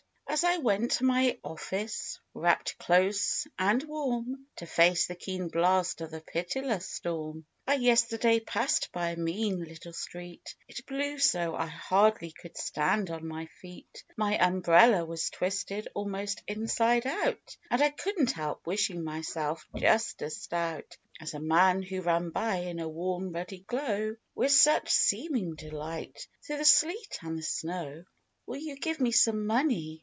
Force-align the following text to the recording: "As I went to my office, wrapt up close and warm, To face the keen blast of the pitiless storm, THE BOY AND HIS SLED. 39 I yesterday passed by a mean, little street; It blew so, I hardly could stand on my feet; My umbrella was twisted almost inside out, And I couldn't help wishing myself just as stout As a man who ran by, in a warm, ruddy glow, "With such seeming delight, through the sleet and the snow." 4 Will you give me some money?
"As 0.27 0.45
I 0.45 0.59
went 0.59 0.91
to 0.91 1.03
my 1.03 1.37
office, 1.43 2.17
wrapt 2.33 2.71
up 2.71 2.77
close 2.85 3.45
and 3.59 3.83
warm, 3.83 4.45
To 4.55 4.65
face 4.65 5.05
the 5.07 5.15
keen 5.15 5.49
blast 5.49 5.99
of 5.99 6.09
the 6.09 6.21
pitiless 6.21 6.87
storm, 6.89 7.39
THE 7.65 7.71
BOY 7.73 7.73
AND 7.73 7.83
HIS 7.83 7.99
SLED. 7.99 8.09
39 8.21 8.31
I 8.31 8.37
yesterday 8.37 8.39
passed 8.45 8.89
by 8.93 9.09
a 9.09 9.17
mean, 9.17 9.61
little 9.61 9.91
street; 9.91 10.55
It 10.69 10.85
blew 10.85 11.19
so, 11.19 11.53
I 11.53 11.65
hardly 11.65 12.31
could 12.31 12.55
stand 12.57 13.09
on 13.09 13.27
my 13.27 13.47
feet; 13.61 14.05
My 14.15 14.37
umbrella 14.37 15.03
was 15.03 15.29
twisted 15.31 15.89
almost 15.93 16.41
inside 16.47 17.05
out, 17.05 17.57
And 17.69 17.81
I 17.83 17.89
couldn't 17.89 18.31
help 18.31 18.65
wishing 18.65 19.03
myself 19.03 19.67
just 19.75 20.21
as 20.21 20.37
stout 20.41 20.95
As 21.19 21.33
a 21.33 21.41
man 21.41 21.81
who 21.81 22.01
ran 22.03 22.29
by, 22.29 22.55
in 22.61 22.79
a 22.79 22.87
warm, 22.87 23.33
ruddy 23.33 23.65
glow, 23.67 24.15
"With 24.33 24.53
such 24.53 24.91
seeming 24.93 25.55
delight, 25.55 26.25
through 26.47 26.59
the 26.59 26.65
sleet 26.65 27.19
and 27.21 27.37
the 27.37 27.43
snow." 27.43 28.05
4 28.45 28.55
Will 28.55 28.61
you 28.61 28.77
give 28.77 29.01
me 29.01 29.11
some 29.11 29.45
money? 29.45 29.97